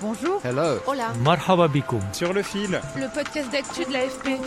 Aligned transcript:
Bonjour. 0.00 0.40
Hello. 0.44 0.78
Hola. 0.86 1.12
Marhaba 1.24 1.66
bikoum. 1.68 2.00
Sur 2.12 2.32
le 2.32 2.42
fil, 2.42 2.80
Le 2.96 3.12
podcast 3.12 3.50
d'actu 3.50 3.84
de 3.84 3.92
l'AFP. 3.92 4.38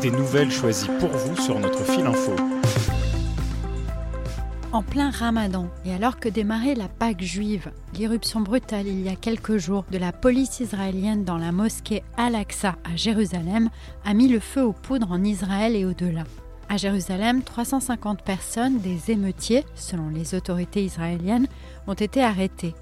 des 0.00 0.10
nouvelles 0.10 0.50
choisies 0.52 0.90
pour 1.00 1.08
vous 1.10 1.36
sur 1.36 1.58
notre 1.58 1.82
fil 1.84 2.06
info. 2.06 2.34
En 4.72 4.82
plein 4.82 5.10
ramadan, 5.10 5.66
et 5.84 5.92
alors 5.92 6.20
que 6.20 6.28
démarrait 6.28 6.76
la 6.76 6.86
Pâque 6.86 7.22
juive, 7.22 7.72
l'irruption 7.94 8.40
brutale 8.40 8.86
il 8.86 9.00
y 9.02 9.08
a 9.08 9.16
quelques 9.16 9.56
jours 9.56 9.84
de 9.90 9.98
la 9.98 10.12
police 10.12 10.60
israélienne 10.60 11.24
dans 11.24 11.38
la 11.38 11.50
mosquée 11.50 12.04
Al-Aqsa 12.16 12.76
à 12.84 12.94
Jérusalem 12.94 13.68
a 14.04 14.14
mis 14.14 14.28
le 14.28 14.38
feu 14.38 14.62
aux 14.62 14.72
poudres 14.72 15.10
en 15.10 15.24
Israël 15.24 15.74
et 15.74 15.84
au-delà. 15.84 16.22
À 16.68 16.76
Jérusalem, 16.76 17.42
350 17.42 18.22
personnes, 18.22 18.78
des 18.78 19.10
émeutiers, 19.10 19.64
selon 19.74 20.08
les 20.08 20.36
autorités 20.36 20.84
israéliennes, 20.84 21.48
ont 21.88 21.94
été 21.94 22.22
arrêtées. 22.22 22.74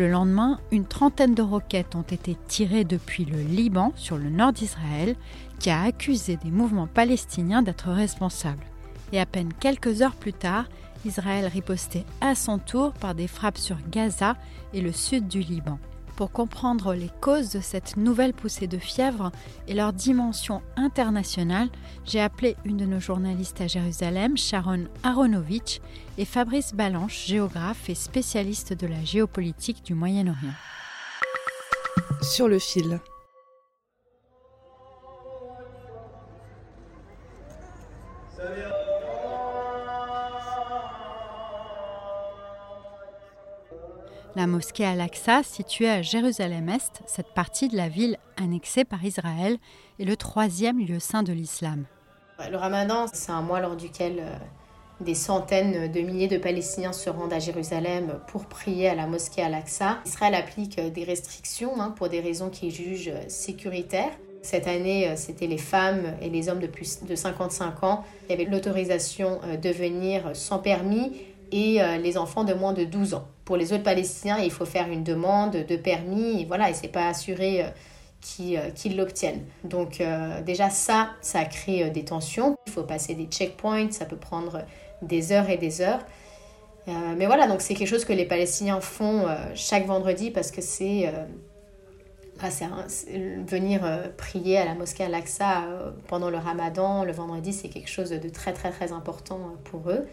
Le 0.00 0.08
lendemain, 0.08 0.58
une 0.72 0.86
trentaine 0.86 1.34
de 1.34 1.42
roquettes 1.42 1.94
ont 1.94 2.00
été 2.00 2.34
tirées 2.48 2.84
depuis 2.84 3.26
le 3.26 3.42
Liban 3.42 3.92
sur 3.96 4.16
le 4.16 4.30
nord 4.30 4.54
d'Israël, 4.54 5.14
qui 5.58 5.68
a 5.68 5.82
accusé 5.82 6.38
des 6.38 6.50
mouvements 6.50 6.86
palestiniens 6.86 7.60
d'être 7.60 7.90
responsables. 7.90 8.64
Et 9.12 9.20
à 9.20 9.26
peine 9.26 9.52
quelques 9.52 10.00
heures 10.00 10.14
plus 10.14 10.32
tard, 10.32 10.64
Israël 11.04 11.46
ripostait 11.46 12.06
à 12.22 12.34
son 12.34 12.56
tour 12.56 12.94
par 12.94 13.14
des 13.14 13.26
frappes 13.26 13.58
sur 13.58 13.76
Gaza 13.90 14.36
et 14.72 14.80
le 14.80 14.90
sud 14.90 15.28
du 15.28 15.40
Liban. 15.40 15.78
Pour 16.20 16.32
comprendre 16.32 16.92
les 16.92 17.08
causes 17.22 17.48
de 17.48 17.62
cette 17.62 17.96
nouvelle 17.96 18.34
poussée 18.34 18.66
de 18.66 18.76
fièvre 18.76 19.32
et 19.66 19.72
leur 19.72 19.94
dimension 19.94 20.60
internationale, 20.76 21.70
j'ai 22.04 22.20
appelé 22.20 22.56
une 22.66 22.76
de 22.76 22.84
nos 22.84 23.00
journalistes 23.00 23.62
à 23.62 23.66
Jérusalem, 23.66 24.36
Sharon 24.36 24.84
Aronovitch, 25.02 25.80
et 26.18 26.26
Fabrice 26.26 26.74
Balanche, 26.74 27.24
géographe 27.24 27.88
et 27.88 27.94
spécialiste 27.94 28.74
de 28.74 28.86
la 28.86 29.02
géopolitique 29.02 29.82
du 29.82 29.94
Moyen-Orient. 29.94 30.52
Sur 32.20 32.48
le 32.48 32.58
fil. 32.58 33.00
La 44.36 44.46
mosquée 44.46 44.84
Al-Aqsa, 44.84 45.42
située 45.42 45.90
à 45.90 46.02
Jérusalem-Est, 46.02 47.02
cette 47.06 47.34
partie 47.34 47.66
de 47.66 47.76
la 47.76 47.88
ville 47.88 48.16
annexée 48.40 48.84
par 48.84 49.04
Israël, 49.04 49.58
est 49.98 50.04
le 50.04 50.16
troisième 50.16 50.78
lieu 50.78 51.00
saint 51.00 51.24
de 51.24 51.32
l'islam. 51.32 51.84
Le 52.48 52.56
ramadan, 52.56 53.06
c'est 53.12 53.32
un 53.32 53.42
mois 53.42 53.58
lors 53.58 53.74
duquel 53.74 54.20
euh, 54.20 54.36
des 55.00 55.16
centaines 55.16 55.90
de 55.90 56.00
milliers 56.00 56.28
de 56.28 56.38
Palestiniens 56.38 56.92
se 56.92 57.10
rendent 57.10 57.32
à 57.32 57.40
Jérusalem 57.40 58.20
pour 58.28 58.46
prier 58.46 58.88
à 58.88 58.94
la 58.94 59.08
mosquée 59.08 59.42
Al-Aqsa. 59.42 59.98
Israël 60.06 60.36
applique 60.36 60.78
euh, 60.78 60.90
des 60.90 61.02
restrictions 61.02 61.80
hein, 61.80 61.90
pour 61.90 62.08
des 62.08 62.20
raisons 62.20 62.50
qu'il 62.50 62.70
juge 62.70 63.08
euh, 63.08 63.20
sécuritaires. 63.26 64.12
Cette 64.42 64.68
année, 64.68 65.12
c'était 65.16 65.48
les 65.48 65.58
femmes 65.58 66.14
et 66.22 66.30
les 66.30 66.48
hommes 66.48 66.60
de 66.60 66.66
plus 66.66 67.02
de 67.02 67.14
55 67.14 67.82
ans 67.82 68.04
qui 68.26 68.32
avaient 68.32 68.46
l'autorisation 68.46 69.38
de 69.62 69.68
venir 69.68 70.30
sans 70.32 70.60
permis 70.60 71.12
et 71.52 71.78
les 71.98 72.16
enfants 72.16 72.42
de 72.44 72.54
moins 72.54 72.72
de 72.72 72.84
12 72.84 73.12
ans. 73.12 73.26
Pour 73.50 73.56
les 73.56 73.72
autres 73.72 73.82
Palestiniens, 73.82 74.38
il 74.38 74.52
faut 74.52 74.64
faire 74.64 74.88
une 74.88 75.02
demande 75.02 75.56
de 75.66 75.76
permis 75.76 76.40
et 76.40 76.44
voilà, 76.44 76.70
et 76.70 76.72
c'est 76.72 76.86
pas 76.86 77.08
assuré 77.08 77.64
qu'ils 78.20 78.96
l'obtiennent. 78.96 79.44
Donc 79.64 80.00
euh, 80.00 80.40
déjà 80.42 80.70
ça, 80.70 81.10
ça 81.20 81.44
crée 81.46 81.82
euh, 81.82 81.90
des 81.90 82.04
tensions. 82.04 82.54
Il 82.68 82.72
faut 82.72 82.84
passer 82.84 83.16
des 83.16 83.24
checkpoints, 83.24 83.90
ça 83.90 84.04
peut 84.04 84.14
prendre 84.14 84.62
des 85.02 85.32
heures 85.32 85.50
et 85.50 85.56
des 85.56 85.80
heures. 85.80 85.98
Euh, 86.86 86.92
mais 87.16 87.26
voilà, 87.26 87.48
donc 87.48 87.60
c'est 87.60 87.74
quelque 87.74 87.88
chose 87.88 88.04
que 88.04 88.12
les 88.12 88.24
Palestiniens 88.24 88.80
font 88.80 89.26
chaque 89.56 89.84
vendredi 89.84 90.30
parce 90.30 90.52
que 90.52 90.60
c'est 90.60 91.12
bah, 92.40 92.50
venir 93.48 93.80
prier 94.16 94.58
à 94.58 94.64
la 94.64 94.76
mosquée 94.76 95.02
Al-Aqsa 95.02 95.64
pendant 96.06 96.30
le 96.30 96.38
ramadan, 96.38 97.02
le 97.02 97.10
vendredi, 97.10 97.52
c'est 97.52 97.68
quelque 97.68 97.90
chose 97.90 98.10
de 98.10 98.28
très 98.28 98.52
très 98.52 98.70
très 98.70 98.92
important 98.92 99.40
pour 99.64 99.90
eux. 99.90 100.06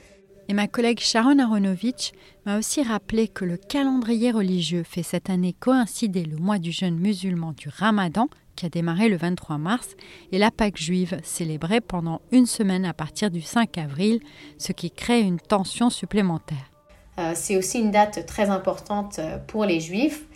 Et 0.49 0.53
ma 0.53 0.67
collègue 0.67 1.01
Sharon 1.01 1.39
Aronovitch 1.39 2.13
m'a 2.45 2.57
aussi 2.57 2.81
rappelé 2.81 3.27
que 3.27 3.43
le 3.43 3.57
calendrier 3.57 4.31
religieux 4.31 4.83
fait 4.83 5.03
cette 5.03 5.29
année 5.29 5.51
coïncider 5.51 6.23
le 6.23 6.37
mois 6.37 6.57
du 6.57 6.71
jeûne 6.71 6.97
musulman 6.97 7.51
du 7.51 7.67
Ramadan, 7.67 8.29
qui 8.55 8.65
a 8.65 8.69
démarré 8.69 9.09
le 9.09 9.17
23 9.17 9.57
mars, 9.57 9.97
et 10.31 10.37
la 10.37 10.49
Pâque 10.49 10.77
juive, 10.77 11.19
célébrée 11.21 11.81
pendant 11.81 12.21
une 12.31 12.45
semaine 12.45 12.85
à 12.85 12.93
partir 12.93 13.29
du 13.29 13.41
5 13.41 13.77
avril, 13.77 14.21
ce 14.57 14.71
qui 14.71 14.89
crée 14.89 15.19
une 15.19 15.39
tension 15.39 15.89
supplémentaire. 15.89 16.71
Euh, 17.19 17.33
c'est 17.35 17.57
aussi 17.57 17.79
une 17.79 17.91
date 17.91 18.25
très 18.25 18.49
importante 18.49 19.19
pour 19.47 19.65
les 19.65 19.81
juifs, 19.81 20.27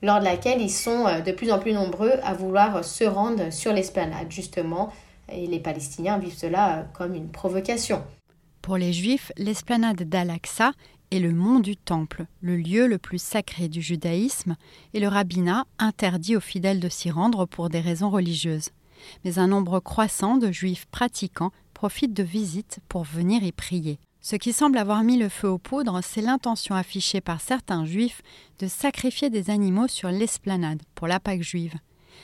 lors 0.00 0.20
de 0.20 0.24
laquelle 0.24 0.62
ils 0.62 0.70
sont 0.70 1.04
de 1.24 1.32
plus 1.32 1.52
en 1.52 1.58
plus 1.58 1.74
nombreux 1.74 2.14
à 2.24 2.32
vouloir 2.32 2.82
se 2.84 3.04
rendre 3.04 3.52
sur 3.52 3.74
l'esplanade, 3.74 4.30
justement, 4.30 4.90
et 5.30 5.46
les 5.46 5.60
Palestiniens 5.60 6.18
vivent 6.18 6.36
cela 6.36 6.86
comme 6.94 7.14
une 7.14 7.28
provocation. 7.28 8.02
Pour 8.62 8.76
les 8.76 8.92
Juifs, 8.92 9.32
l'esplanade 9.36 10.04
d'Al-Aqsa 10.04 10.72
est 11.10 11.18
le 11.18 11.32
mont 11.32 11.58
du 11.58 11.76
Temple, 11.76 12.26
le 12.40 12.56
lieu 12.56 12.86
le 12.86 12.96
plus 12.96 13.20
sacré 13.20 13.68
du 13.68 13.82
judaïsme, 13.82 14.54
et 14.94 15.00
le 15.00 15.08
rabbinat 15.08 15.66
interdit 15.80 16.36
aux 16.36 16.40
fidèles 16.40 16.78
de 16.78 16.88
s'y 16.88 17.10
rendre 17.10 17.44
pour 17.44 17.70
des 17.70 17.80
raisons 17.80 18.08
religieuses. 18.08 18.70
Mais 19.24 19.40
un 19.40 19.48
nombre 19.48 19.80
croissant 19.80 20.36
de 20.36 20.52
Juifs 20.52 20.86
pratiquants 20.92 21.50
profitent 21.74 22.14
de 22.14 22.22
visites 22.22 22.78
pour 22.88 23.02
venir 23.02 23.42
y 23.42 23.50
prier. 23.50 23.98
Ce 24.20 24.36
qui 24.36 24.52
semble 24.52 24.78
avoir 24.78 25.02
mis 25.02 25.18
le 25.18 25.28
feu 25.28 25.48
aux 25.48 25.58
poudres, 25.58 25.98
c'est 26.00 26.22
l'intention 26.22 26.76
affichée 26.76 27.20
par 27.20 27.40
certains 27.40 27.84
Juifs 27.84 28.22
de 28.60 28.68
sacrifier 28.68 29.28
des 29.28 29.50
animaux 29.50 29.88
sur 29.88 30.08
l'esplanade 30.08 30.82
pour 30.94 31.08
la 31.08 31.18
Pâque 31.18 31.42
juive. 31.42 31.74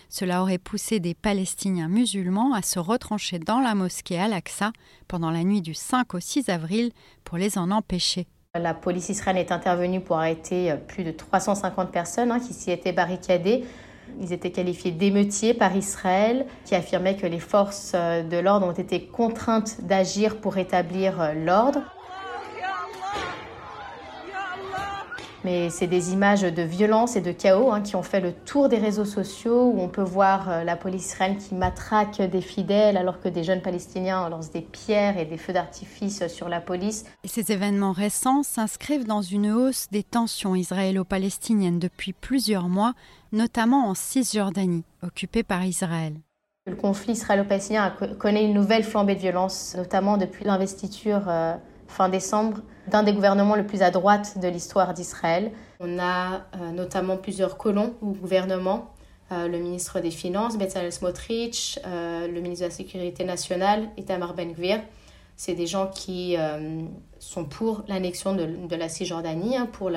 Cela 0.09 0.43
aurait 0.43 0.59
poussé 0.59 1.01
des 1.01 1.15
Palestiniens 1.15 1.89
musulmans 1.89 2.55
à 2.55 2.63
se 2.63 2.79
retrancher 2.79 3.39
dans 3.39 3.61
la 3.61 3.75
mosquée 3.75 4.19
Al-Aqsa 4.19 4.73
pendant 5.07 5.31
la 5.31 5.45
nuit 5.45 5.63
du 5.63 5.75
5 5.75 6.15
au 6.15 6.21
6 6.21 6.49
avril 6.49 6.91
pour 7.25 7.39
les 7.39 7.59
en 7.59 7.71
empêcher. 7.71 8.27
La 8.55 8.75
police 8.75 9.09
israélienne 9.11 9.47
est 9.47 9.53
intervenue 9.53 10.01
pour 10.01 10.19
arrêter 10.19 10.75
plus 10.89 11.05
de 11.05 11.11
350 11.11 11.93
personnes 11.93 12.31
hein, 12.31 12.41
qui 12.41 12.55
s'y 12.55 12.71
étaient 12.71 12.93
barricadées. 12.93 13.65
Ils 14.21 14.33
étaient 14.33 14.51
qualifiés 14.51 14.91
d'émeutiers 14.91 15.55
par 15.55 15.77
Israël, 15.77 16.47
qui 16.65 16.75
affirmait 16.75 17.17
que 17.17 17.27
les 17.27 17.41
forces 17.41 17.93
de 17.93 18.39
l'ordre 18.39 18.67
ont 18.67 18.73
été 18.73 19.05
contraintes 19.05 19.83
d'agir 19.83 20.41
pour 20.41 20.55
rétablir 20.55 21.35
l'ordre. 21.35 21.81
Mais 25.45 25.71
c'est 25.71 25.87
des 25.87 26.13
images 26.13 26.43
de 26.43 26.63
violence 26.63 27.15
et 27.15 27.21
de 27.21 27.31
chaos 27.31 27.71
hein, 27.71 27.81
qui 27.81 27.95
ont 27.95 28.03
fait 28.03 28.21
le 28.21 28.33
tour 28.33 28.69
des 28.69 28.79
réseaux 28.79 29.05
sociaux 29.05 29.73
où 29.73 29.81
on 29.81 29.89
peut 29.89 30.03
voir 30.03 30.51
euh, 30.51 30.65
la 30.65 30.77
police 30.77 31.07
israélienne 31.07 31.39
qui 31.39 31.55
matraque 31.55 32.21
des 32.21 32.41
fidèles 32.41 32.97
alors 32.97 33.21
que 33.21 33.29
des 33.29 33.45
jeunes 33.45 33.63
Palestiniens 33.63 34.29
lancent 34.29 34.51
des 34.51 34.63
pierres 34.63 35.17
et 35.19 35.27
des 35.27 35.37
feux 35.37 35.53
d'artifice 35.53 36.27
sur 36.27 36.49
la 36.49 36.61
police. 36.61 37.05
Et 37.23 37.29
ces 37.29 37.53
événements 37.53 37.93
récents 37.93 38.43
s'inscrivent 38.43 39.07
dans 39.07 39.23
une 39.23 39.51
hausse 39.51 39.87
des 39.93 40.03
tensions 40.03 40.55
israélo-palestiniennes 40.55 41.79
depuis 41.79 42.13
plusieurs 42.13 42.69
mois, 42.69 42.95
notamment 43.33 43.89
en 43.89 43.95
Cisjordanie, 43.95 44.85
occupée 45.03 45.43
par 45.45 45.65
Israël. 45.65 46.15
Le 46.67 46.77
conflit 46.77 47.13
israélo-palestinien 47.13 47.95
connaît 48.19 48.45
une 48.45 48.53
nouvelle 48.53 48.85
flambée 48.85 49.15
de 49.15 49.21
violence, 49.21 49.75
notamment 49.77 50.19
depuis 50.19 50.45
l'investiture 50.45 51.23
euh, 51.29 51.55
fin 51.89 52.09
décembre 52.09 52.59
d'un 52.87 53.03
des 53.03 53.13
gouvernements 53.13 53.57
le 53.57 53.67
plus 53.67 53.83
à 53.83 53.91
droite 53.91 54.39
de 54.39 54.49
l'histoire 54.49 54.95
d'Israël. 54.95 55.51
On 55.81 55.99
a 55.99 56.47
euh, 56.61 56.71
notamment 56.73 57.17
plusieurs 57.17 57.57
colons 57.57 57.95
au 58.01 58.13
gouvernement, 58.13 58.95
euh, 59.33 59.49
le 59.49 59.59
ministre 59.59 60.01
des 60.01 60.11
Finances, 60.11 60.57
Bezalel 60.57 60.93
Smotrich, 60.93 61.79
euh, 61.87 62.29
le 62.29 62.41
ministre 62.41 62.65
de 62.65 62.71
la 62.71 62.75
Sécurité 62.75 63.25
nationale, 63.25 63.89
Itamar 63.97 64.35
Ben-Gvir. 64.35 64.81
c'est 65.37 65.55
des 65.55 65.67
gens 65.67 65.89
qui 65.89 66.37
sont 67.19 67.45
pour 67.45 67.83
l'annexion 67.89 68.35
de, 68.35 68.77
la 68.77 68.89
Cisjordanie, 68.89 69.57
hein, 69.57 69.69
pour, 69.71 69.91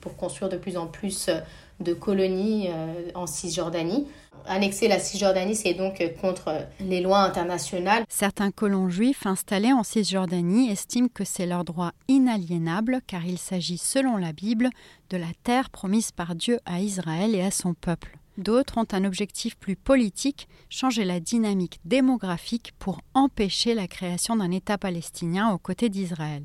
pour 0.00 0.16
construire 0.16 0.48
de 0.48 0.56
plus 0.56 0.76
en 0.76 0.86
plus 0.86 1.30
de 1.80 1.94
colonies 1.94 2.68
en 3.14 3.26
Cisjordanie. 3.26 4.06
Annexer 4.48 4.86
la 4.86 4.98
Cisjordanie, 4.98 5.56
c'est 5.56 5.74
donc 5.74 6.02
contre 6.20 6.66
les 6.78 7.00
lois 7.00 7.20
internationales. 7.20 8.04
Certains 8.08 8.52
colons 8.52 8.88
juifs 8.88 9.26
installés 9.26 9.72
en 9.72 9.82
Cisjordanie 9.82 10.70
estiment 10.70 11.08
que 11.12 11.24
c'est 11.24 11.46
leur 11.46 11.64
droit 11.64 11.92
inaliénable 12.06 13.00
car 13.06 13.26
il 13.26 13.38
s'agit, 13.38 13.78
selon 13.78 14.16
la 14.16 14.32
Bible, 14.32 14.70
de 15.10 15.16
la 15.16 15.32
terre 15.42 15.70
promise 15.70 16.12
par 16.12 16.34
Dieu 16.34 16.60
à 16.64 16.80
Israël 16.80 17.34
et 17.34 17.42
à 17.42 17.50
son 17.50 17.74
peuple. 17.74 18.18
D'autres 18.38 18.78
ont 18.78 18.86
un 18.92 19.04
objectif 19.04 19.56
plus 19.56 19.76
politique, 19.76 20.46
changer 20.68 21.04
la 21.04 21.20
dynamique 21.20 21.80
démographique 21.84 22.72
pour 22.78 23.00
empêcher 23.14 23.74
la 23.74 23.88
création 23.88 24.36
d'un 24.36 24.50
État 24.50 24.78
palestinien 24.78 25.52
aux 25.52 25.58
côtés 25.58 25.88
d'Israël. 25.88 26.44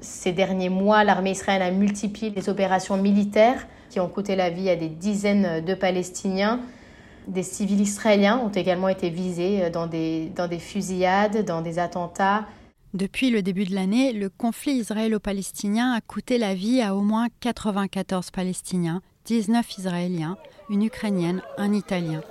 Ces 0.00 0.32
derniers 0.32 0.68
mois, 0.68 1.04
l'armée 1.04 1.32
israélienne 1.32 1.74
a 1.74 1.76
multiplié 1.76 2.32
les 2.34 2.48
opérations 2.48 2.96
militaires 2.96 3.66
qui 3.90 4.00
ont 4.00 4.08
coûté 4.08 4.36
la 4.36 4.50
vie 4.50 4.70
à 4.70 4.76
des 4.76 4.88
dizaines 4.88 5.64
de 5.64 5.74
Palestiniens. 5.74 6.60
Des 7.26 7.42
civils 7.42 7.80
israéliens 7.80 8.38
ont 8.38 8.50
également 8.50 8.88
été 8.88 9.10
visés 9.10 9.70
dans 9.70 9.86
des, 9.86 10.30
dans 10.36 10.46
des 10.46 10.60
fusillades, 10.60 11.44
dans 11.44 11.62
des 11.62 11.78
attentats. 11.78 12.46
Depuis 12.94 13.30
le 13.30 13.42
début 13.42 13.64
de 13.64 13.74
l'année, 13.74 14.12
le 14.12 14.30
conflit 14.30 14.72
israélo-palestinien 14.72 15.92
a 15.92 16.00
coûté 16.00 16.38
la 16.38 16.54
vie 16.54 16.80
à 16.80 16.94
au 16.94 17.00
moins 17.00 17.26
94 17.40 18.30
Palestiniens, 18.30 19.02
19 19.26 19.78
Israéliens, 19.78 20.38
une 20.70 20.84
Ukrainienne, 20.84 21.42
un 21.58 21.72
Italien. 21.72 22.22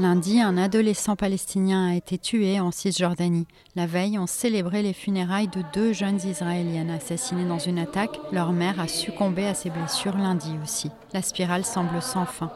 Lundi, 0.00 0.40
un 0.40 0.56
adolescent 0.56 1.14
palestinien 1.14 1.88
a 1.88 1.94
été 1.94 2.16
tué 2.16 2.58
en 2.58 2.70
Cisjordanie. 2.70 3.46
La 3.76 3.84
veille, 3.86 4.18
on 4.18 4.26
célébrait 4.26 4.80
les 4.80 4.94
funérailles 4.94 5.48
de 5.48 5.62
deux 5.74 5.92
jeunes 5.92 6.18
Israéliennes 6.24 6.88
assassinées 6.88 7.44
dans 7.44 7.58
une 7.58 7.78
attaque. 7.78 8.18
Leur 8.32 8.52
mère 8.52 8.80
a 8.80 8.88
succombé 8.88 9.46
à 9.46 9.52
ses 9.52 9.68
blessures 9.68 10.16
lundi 10.16 10.54
aussi. 10.64 10.90
La 11.12 11.20
spirale 11.20 11.66
semble 11.66 12.00
sans 12.00 12.24
fin. 12.24 12.50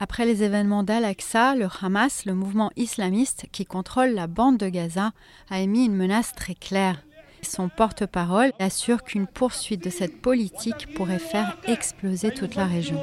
Après 0.00 0.24
les 0.24 0.44
événements 0.44 0.82
d'Al-Aqsa, 0.82 1.56
le 1.56 1.68
Hamas, 1.82 2.24
le 2.24 2.32
mouvement 2.32 2.70
islamiste 2.76 3.44
qui 3.52 3.66
contrôle 3.66 4.14
la 4.14 4.28
bande 4.28 4.56
de 4.56 4.70
Gaza, 4.70 5.12
a 5.50 5.60
émis 5.60 5.84
une 5.84 5.94
menace 5.94 6.32
très 6.34 6.54
claire. 6.54 7.02
Son 7.42 7.68
porte-parole 7.68 8.52
assure 8.58 9.02
qu'une 9.02 9.26
poursuite 9.26 9.84
de 9.84 9.90
cette 9.90 10.22
politique 10.22 10.94
pourrait 10.94 11.18
faire 11.18 11.58
exploser 11.66 12.32
toute 12.32 12.54
la 12.54 12.64
région. 12.64 12.98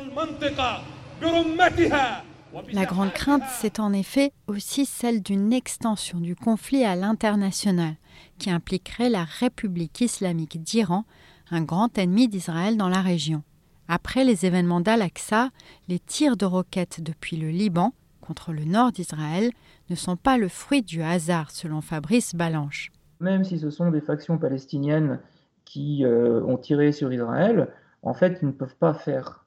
La 2.74 2.86
grande 2.86 3.14
crainte, 3.14 3.44
c'est 3.60 3.80
en 3.80 3.94
effet 3.94 4.32
aussi 4.48 4.86
celle 4.86 5.22
d'une 5.22 5.54
extension 5.54 6.20
du 6.20 6.36
conflit 6.36 6.84
à 6.84 6.96
l'international, 6.96 7.96
qui 8.38 8.50
impliquerait 8.50 9.10
la 9.10 9.24
République 9.24 10.02
islamique 10.02 10.62
d'Iran, 10.62 11.06
un 11.52 11.62
grand 11.62 11.98
ennemi 11.98 12.28
d'Israël 12.28 12.78
dans 12.78 12.90
la 12.90 13.02
région. 13.02 13.44
Après 13.88 14.24
les 14.24 14.46
événements 14.46 14.82
d'Al-Aqsa, 14.82 15.50
les 15.88 16.00
tirs 16.00 16.38
de 16.38 16.46
roquettes 16.46 17.02
depuis 17.02 17.38
le 17.38 17.50
Liban 17.50 17.94
contre 18.22 18.54
le 18.54 18.64
nord 18.64 18.92
d'Israël 18.92 19.50
ne 19.90 19.96
sont 19.96 20.16
pas 20.16 20.38
le 20.38 20.48
fruit 20.48 20.84
du 20.84 21.02
hasard, 21.02 21.52
selon 21.52 21.82
Fabrice 21.82 22.36
Balanche. 22.36 22.92
Même 23.20 23.44
si 23.44 23.60
ce 23.60 23.72
sont 23.72 23.90
des 23.90 24.02
factions 24.02 24.38
palestiniennes 24.38 25.20
qui 25.66 26.06
euh, 26.06 26.42
ont 26.44 26.58
tiré 26.58 26.92
sur 26.92 27.12
Israël, 27.12 27.68
en 28.04 28.14
fait, 28.14 28.40
ils 28.42 28.48
ne 28.48 28.52
peuvent 28.52 28.78
pas 28.78 28.94
faire 28.94 29.46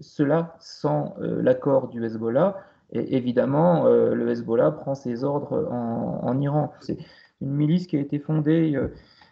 cela 0.00 0.56
sans 0.60 1.14
euh, 1.20 1.42
l'accord 1.42 1.88
du 1.88 2.04
Hezbollah. 2.04 2.56
Et 2.92 3.16
évidemment, 3.16 3.86
euh, 3.86 4.14
le 4.14 4.30
Hezbollah 4.30 4.70
prend 4.72 4.94
ses 4.94 5.24
ordres 5.24 5.68
en, 5.70 6.40
Iran. 6.40 6.72
C'est 6.80 6.98
une 7.40 7.52
milice 7.52 7.86
qui 7.86 7.96
a 7.96 8.00
été 8.00 8.18
fondée 8.18 8.76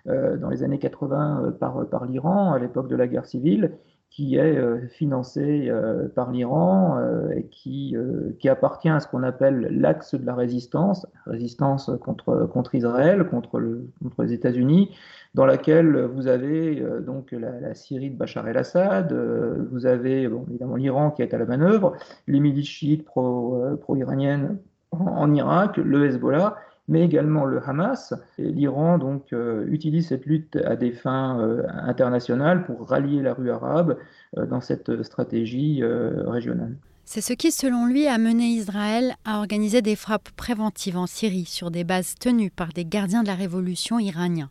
dans 0.06 0.48
les 0.48 0.62
années 0.62 0.78
80 0.78 1.56
par, 1.60 1.86
par 1.86 2.06
l'Iran 2.06 2.52
à 2.52 2.58
l'époque 2.58 2.88
de 2.88 2.96
la 2.96 3.06
guerre 3.06 3.26
civile 3.26 3.72
qui 4.10 4.36
est 4.36 4.56
euh, 4.56 4.86
financé 4.88 5.68
euh, 5.68 6.08
par 6.08 6.32
l'Iran 6.32 6.98
euh, 6.98 7.30
et 7.36 7.44
qui, 7.46 7.94
qui 8.38 8.48
appartient 8.48 8.88
à 8.88 9.00
ce 9.00 9.06
qu'on 9.06 9.22
appelle 9.22 9.68
l'axe 9.70 10.14
de 10.14 10.24
la 10.24 10.34
résistance, 10.34 11.06
résistance 11.26 11.90
contre, 12.00 12.48
contre 12.52 12.74
Israël, 12.74 13.24
contre, 13.28 13.58
le, 13.58 13.88
contre 14.02 14.24
les 14.24 14.32
États-Unis, 14.32 14.96
dans 15.34 15.46
laquelle 15.46 16.04
vous 16.04 16.26
avez 16.26 16.82
donc 17.06 17.32
la, 17.32 17.74
Syrie 17.74 18.10
de 18.10 18.16
Bachar 18.16 18.48
el-Assad, 18.48 19.12
vous 19.70 19.86
avez 19.86 20.22
évidemment 20.22 20.76
l'Iran 20.76 21.10
qui 21.10 21.22
est 21.22 21.34
à 21.34 21.38
la 21.38 21.44
manœuvre, 21.44 21.94
les 22.26 22.40
milices 22.40 22.66
chiites 22.66 23.04
pro-iraniennes 23.04 24.58
en 24.90 25.32
Irak, 25.34 25.76
le 25.76 26.06
Hezbollah, 26.06 26.56
mais 26.88 27.02
également 27.02 27.44
le 27.44 27.62
Hamas. 27.62 28.14
L'Iran 28.38 28.98
donc 28.98 29.32
euh, 29.32 29.66
utilise 29.68 30.08
cette 30.08 30.26
lutte 30.26 30.56
à 30.56 30.74
des 30.74 30.92
fins 30.92 31.38
euh, 31.40 31.62
internationales 31.68 32.64
pour 32.64 32.88
rallier 32.88 33.22
la 33.22 33.34
rue 33.34 33.50
arabe 33.50 33.98
euh, 34.36 34.46
dans 34.46 34.60
cette 34.60 35.02
stratégie 35.02 35.82
régionale. 35.82 36.76
C'est 37.04 37.20
ce 37.20 37.32
qui, 37.32 37.52
selon 37.52 37.86
lui, 37.86 38.06
a 38.06 38.18
mené 38.18 38.44
Israël 38.48 39.14
à 39.24 39.38
organiser 39.38 39.80
des 39.80 39.96
frappes 39.96 40.30
préventives 40.36 40.98
en 40.98 41.06
Syrie 41.06 41.46
sur 41.46 41.70
des 41.70 41.84
bases 41.84 42.14
tenues 42.16 42.50
par 42.50 42.68
des 42.68 42.84
gardiens 42.84 43.22
de 43.22 43.28
la 43.28 43.34
révolution 43.34 43.98
iraniens. 43.98 44.50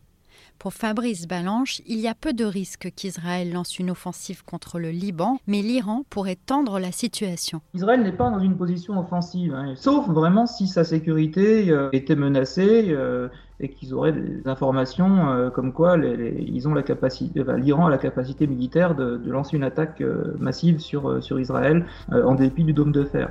Pour 0.58 0.72
Fabrice 0.72 1.28
Balanche, 1.28 1.80
il 1.86 2.00
y 2.00 2.08
a 2.08 2.16
peu 2.16 2.32
de 2.32 2.44
risques 2.44 2.90
qu'Israël 2.96 3.52
lance 3.52 3.78
une 3.78 3.92
offensive 3.92 4.42
contre 4.44 4.80
le 4.80 4.90
Liban, 4.90 5.38
mais 5.46 5.62
l'Iran 5.62 6.02
pourrait 6.10 6.34
tendre 6.34 6.80
la 6.80 6.90
situation. 6.90 7.60
Israël 7.74 8.02
n'est 8.02 8.10
pas 8.10 8.28
dans 8.28 8.40
une 8.40 8.56
position 8.56 8.98
offensive, 8.98 9.54
hein, 9.54 9.74
sauf 9.76 10.08
vraiment 10.08 10.46
si 10.46 10.66
sa 10.66 10.82
sécurité 10.82 11.70
euh, 11.70 11.90
était 11.92 12.16
menacée 12.16 12.86
euh, 12.88 13.28
et 13.60 13.68
qu'ils 13.68 13.94
auraient 13.94 14.12
des 14.12 14.48
informations 14.48 15.30
euh, 15.30 15.50
comme 15.50 15.72
quoi 15.72 15.96
ils 15.96 16.66
ont 16.66 16.74
la 16.74 16.82
capacité, 16.82 17.44
l'Iran 17.58 17.86
a 17.86 17.90
la 17.90 17.98
capacité 17.98 18.48
militaire 18.48 18.96
de, 18.96 19.20
lancer 19.26 19.56
une 19.56 19.64
attaque 19.64 20.02
massive 20.40 20.80
sur, 20.80 21.22
sur 21.22 21.38
Israël 21.38 21.86
en 22.10 22.34
dépit 22.34 22.64
du 22.64 22.72
dôme 22.72 22.90
de 22.90 23.04
fer. 23.04 23.30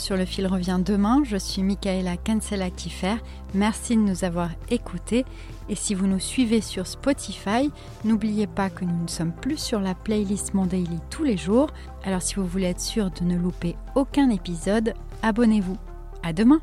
Sur 0.00 0.16
le 0.16 0.24
fil 0.24 0.46
revient 0.46 0.80
demain. 0.82 1.20
Je 1.24 1.36
suis 1.36 1.62
Michaela 1.62 2.16
Cancela-Kiffer. 2.16 3.16
Merci 3.52 3.96
de 3.96 4.00
nous 4.00 4.24
avoir 4.24 4.48
écoutés. 4.70 5.26
Et 5.68 5.74
si 5.74 5.94
vous 5.94 6.06
nous 6.06 6.18
suivez 6.18 6.62
sur 6.62 6.86
Spotify, 6.86 7.70
n'oubliez 8.06 8.46
pas 8.46 8.70
que 8.70 8.86
nous 8.86 9.02
ne 9.02 9.08
sommes 9.08 9.34
plus 9.34 9.58
sur 9.58 9.78
la 9.78 9.94
playlist 9.94 10.54
Mon 10.54 10.64
Daily 10.64 10.98
tous 11.10 11.22
les 11.22 11.36
jours. 11.36 11.68
Alors 12.02 12.22
si 12.22 12.36
vous 12.36 12.46
voulez 12.46 12.68
être 12.68 12.80
sûr 12.80 13.10
de 13.10 13.24
ne 13.24 13.36
louper 13.36 13.76
aucun 13.94 14.30
épisode, 14.30 14.94
abonnez-vous. 15.22 15.76
À 16.22 16.32
demain! 16.32 16.60